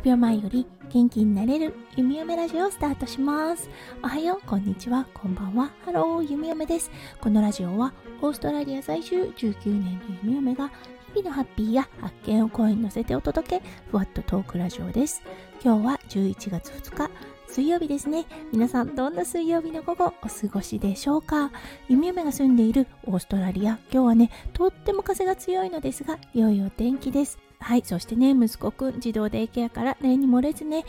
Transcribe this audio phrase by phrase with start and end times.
[0.00, 3.68] 数秒前より元気になれる弓嫁ラジオをスタートします。
[4.02, 5.06] おはようこんにちは。
[5.12, 5.70] こんばんは。
[5.84, 6.90] ハロー弓嫁です。
[7.20, 7.92] このラジオは
[8.22, 10.70] オーストラリア在住19年の弓嫁が
[11.14, 15.22] 日々のハッピーや発見を声に乗せてお届けふわっとトークラジオです。
[15.62, 17.10] 今日は11月2日
[17.46, 18.24] 水曜日ですね。
[18.52, 21.50] 皆さん、どんな水曜日の午後お過ごしでしょうか？
[21.88, 27.38] 弓嫁が住んでいるオーストラリア、今日はね、とっても風が強いのですが、良いお天気です。
[27.60, 30.84] はい、そしてね、息子くん、児童デイケアから例に漏れずね、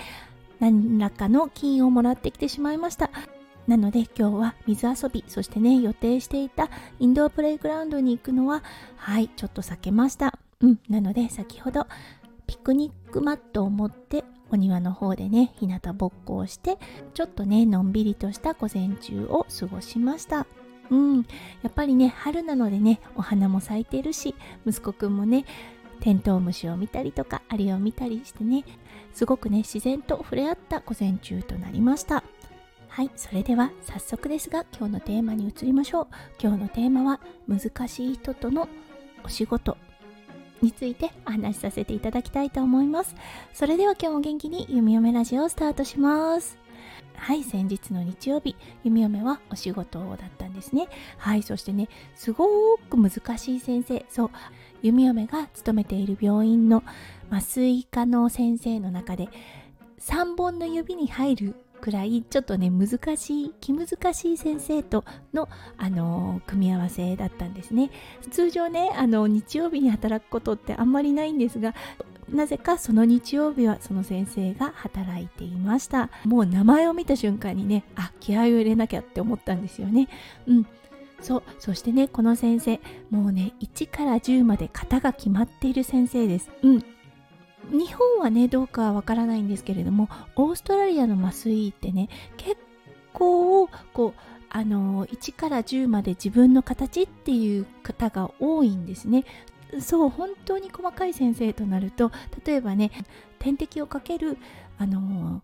[0.60, 3.10] 何らかの金をもらってきてしまいました。
[3.68, 8.64] なので今日は水遊び、そしてね、予定していたインドアプレイグラウンドに行くのは、
[8.96, 10.40] はい、ちょっと避けました。
[10.62, 11.88] うん、なので先ほど
[12.48, 16.78] ピクニックマットを持ってお庭の方でね日向ぼっこをして
[17.14, 20.46] ちょっとねのんびりとした午前中を過ごしました
[20.90, 21.18] うん
[21.64, 24.36] やっぱりね春なのでねお花も咲いてるし
[24.68, 25.46] 息子くんもね
[26.02, 28.66] テントウムシを見たりとかアリを見たりしてね
[29.14, 32.24] すごくね自然と触れ合った午前中となりました
[32.90, 36.08] はいそれでは早速ですが今日のテーマに移りましょう
[36.42, 38.68] 今日のテーマは難しい人との
[39.24, 39.78] お仕事
[40.62, 43.16] についてお話しさせていただきたいと思います。
[43.54, 46.58] それでは今日も元気に弓嫁ラジオをスタートします。
[47.16, 50.88] はい、先日の日曜日、弓嫁はお仕事だったんですね。
[51.18, 54.32] はい、そしてね、すごく難しい先生、そう、
[54.82, 56.84] 弓嫁が勤めている病院の
[57.30, 59.30] 麻酔科の先生の中で、
[60.00, 67.90] 3本の指に入るくらいちょっとね難しい気難しい先生との、あのー、組み合わせだったんですね。
[68.30, 71.74] 通常ねあの日曜日に働くことってあんまりないんですが
[72.30, 76.10] なぜかその日曜日はその先生が働いていました。
[76.24, 80.08] もう名前を見た瞬間にねあ気合を入れなきゃって思ったんですよね。
[80.48, 80.68] うん。
[81.22, 82.80] そうそしてねこの先生
[83.10, 86.86] もうね1から10まで型が決まっている先生ですうん
[87.70, 92.58] 日本はねどうかはわからないんですけれどもオーストラリアの麻酔ってね結
[93.14, 94.20] 構こう
[94.50, 99.24] あの1から10まで自分の形っていう方が多いんですね。
[99.80, 102.12] そう本当に細かい先生となると
[102.46, 102.92] 例えばね
[103.40, 104.38] 点滴をかける
[104.78, 105.44] あの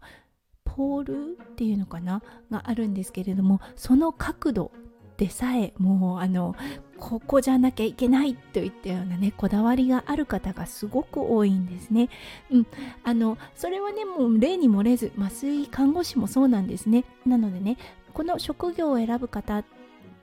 [0.66, 4.72] ポールっていうのかながあるんですけれどもその角度
[5.18, 6.56] でさえもうあの
[7.00, 12.10] ここじゃなきゃいけないといったようなねこだわりがある方がすごく多いんですね。
[12.52, 12.68] うん、
[13.04, 17.04] あのそれはねもう例に漏れず麻酔看護師もそうなんですね。
[17.26, 17.78] なのでね
[18.14, 19.64] この職業を選ぶ方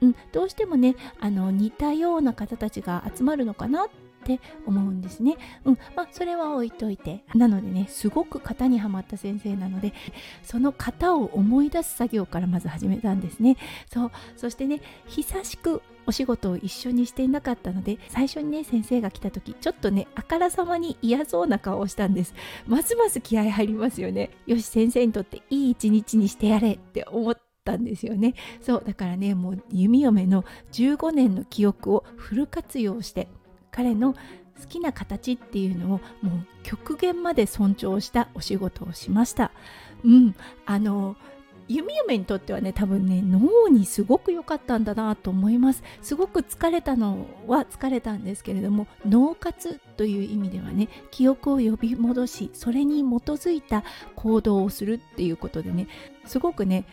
[0.01, 3.89] うん、どうしてもねあの似たような方たちが集まるのかなっ
[4.25, 5.37] って思うんですね。
[5.65, 7.23] うん、まあそれは置いといて。
[7.35, 9.93] なのでね、すごく型にはまった先生なので、
[10.43, 13.57] その型を思い出す作業からまず始めたんですね。
[13.93, 22.35] そう、そしてね、久しくお仕事を一緒にしていなかったので最初にね先生が来た時ちょっとねあからさまに嫌そうな顔をしたんです
[22.67, 33.29] ますます気合入りますよねよし先生にとっていい一日にしてやれって思ったんですよねそうだからねもう弓嫁の15年の記憶をフル活用して
[33.75, 34.19] 彼の好
[34.69, 35.89] きな形っていうのを
[36.23, 39.51] もう極限まで尊重したお仕事をしました。
[40.05, 40.35] うん。
[40.65, 41.17] あの
[41.67, 45.83] 弓嫁にとってはね多分ね脳にすごく良かったんだなと思います。
[46.03, 53.83] すごく疲れたのは疲れたんですけれども脳活という意味ではね記憶を呼び戻しそれに基づいた
[54.15, 55.89] 行動をするっていうことでね
[56.27, 56.85] すごくね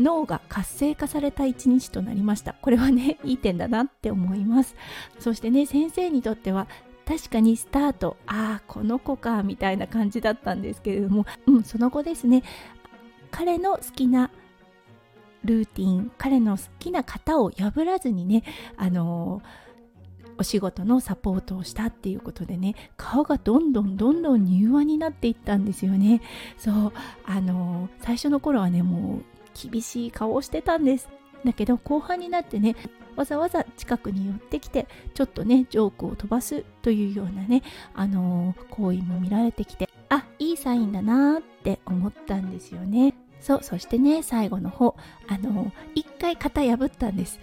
[0.00, 2.54] 脳が活性化された一日となりました。
[2.54, 4.76] これはね いい点だなって思います。
[5.18, 6.66] そしてね先生にとっては
[7.06, 12.42] 確かにスタートああこの子かみたいな感じだったんですけれども、うん、その後ですね。
[13.30, 14.30] 彼の好きな
[15.44, 18.42] ルーティン彼の好きな型を破らずにね
[18.76, 19.66] あのー
[20.38, 26.20] お仕事のサポートをしたっていうことでね顔がどんどんどんどん柔和になっていったんですよね。
[26.58, 26.92] そう
[27.24, 31.08] あのー、最初の頃はねもう厳しい顔をしてたんです。
[31.44, 32.76] だけど後半になってね
[33.14, 37.62] わざわざ近くに寄ってきてちょっとねジョークを飛ばすというようなね
[37.94, 43.14] あのー、行為も見られてきてあいいサインだなって思ったんですよね。
[43.40, 44.96] そうそしてね最後の方
[45.28, 47.38] あのー、一回型破ったんです。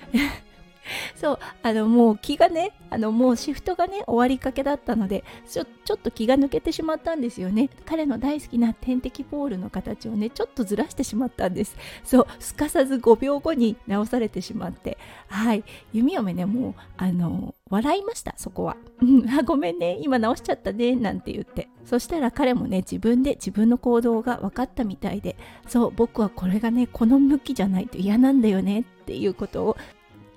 [1.15, 7.69] そうあのもう気がねあのもうシフトがね終わりかけだったのでちょちょっと気が抜けてしまったんですよね。
[7.85, 11.75] 彼の大好きな点滴ポールの形をねちょっとずらしてしまったんです。
[12.03, 14.97] そうすかさず5秒後に直されてしまって。
[15.27, 15.63] はい。
[15.91, 21.69] 弓嫁ねもうあの笑いましたそこは、うん、 あごめんね今直しちゃったねなんて言って。
[21.85, 25.35] そしたら彼もね自分で自分の行動が分かったみたいで。
[25.68, 29.77] そう僕はこれがねこの向きじゃないと嫌なんだよねっていうことを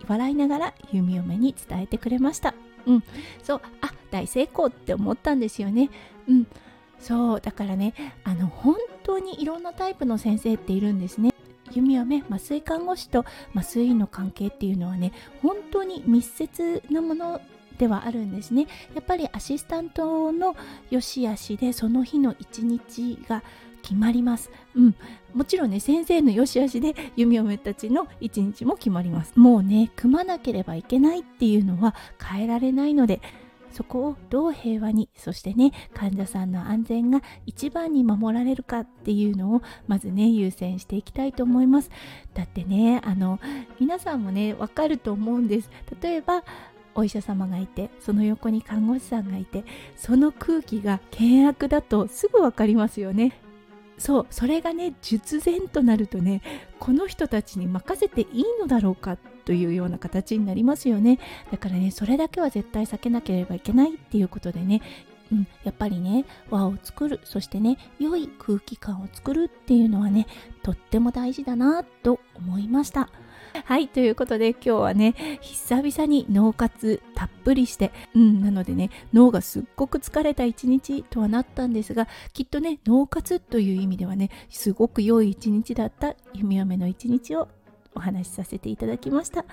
[0.09, 2.55] 笑いながら弓嫁に伝えてくれました。
[2.87, 3.03] うん、
[3.43, 5.91] そう、あ大成功って思ったんですよね。
[6.29, 6.47] うん、
[6.99, 7.41] そう。
[7.41, 7.95] だからね
[8.25, 11.33] あの本当にいろんなタイプの先生っているんですね。
[11.73, 15.13] 弓嫁麻酔看護師と麻酔医の関係っていうのはね
[15.43, 17.41] 本当に密接なもの
[17.77, 18.67] ではあるんですね。
[18.95, 20.57] やっぱりアシスタントの
[20.91, 23.43] 良し悪しでその日の一日が
[23.87, 24.51] 決まります。
[24.75, 24.95] うん。
[25.33, 29.39] もちろんね、先生の良し悪しで弓嫁たちの一日も決まります。
[29.39, 33.21] もうね、組まなければいけないっていうのは変えられないので、
[33.71, 41.91] そこをどう平和にそしてね患者さんの安全が一番に守られるかっていうのをまずね優先していきたいと思います
[42.33, 43.39] だってねあの
[43.79, 45.69] 皆さんもねわかると思うんです
[46.01, 46.43] 例えば
[46.95, 53.39] お医者様がいてその横に看護師さんがいてその空気が険悪だとすぐ分かりますよね
[53.99, 56.43] そうそれがね術前となるとね
[56.79, 61.19] この人たちに任せていいのだろうかというような形になりますよね。
[61.53, 64.83] だからねそれだけは絶対避けなければいけないっていうことでね
[65.33, 70.27] うん、やっぱりね輪を作るそしてね良い空気感を作るっていうのはね
[70.63, 73.09] とっても大事だなと思いました。
[73.65, 87.49] はい、ということで今日はね、久々に脳活たっぷりして、うん、なのでね、脳がすっごく疲れた一日とはなったんですが、きっとね、脳活という意味ではね、すごく良い一日だった弓嫁の一日を
[87.95, 89.45] お話しさせていただきました。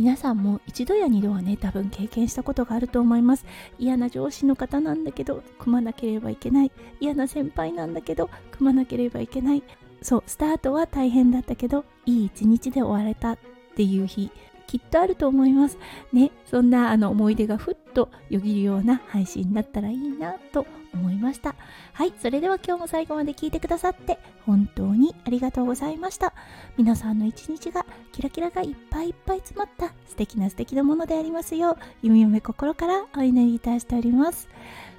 [0.00, 3.44] 皆さんも一度や二度はね多分経験したことがあると思います。
[3.78, 6.72] 嫌な上司の方なんだけど組まなければいけない。
[7.00, 9.62] 嫌な先輩なんだけど組まなければいけない。
[10.00, 13.38] そうスタートは大変だったけどいい一日で終われたっ
[13.76, 14.30] ていう日
[14.66, 15.76] きっとあると思います。
[16.14, 20.64] ねそんなあの思い出がふっとよぎるような配信になったらいいなと
[20.94, 21.54] 思いました。
[21.92, 26.32] はいそれでは今日も最後まで聞いてくださって本当にありがとうございました。
[26.76, 34.48] 皆さんの一日がキラキラがいっぱいいっぱい詰まった素敵な素敵なものでありますよう弓嫁心からお祈りいたしております。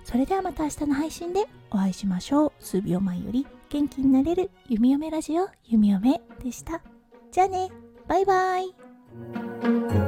[0.03, 2.51] それではまた明日の配信でお会いしましょう。
[2.59, 6.81] 数秒前より元気になれる弓嫁ラジオ弓嫁でした。
[7.31, 7.69] じゃあね。
[8.07, 10.00] バイバイ。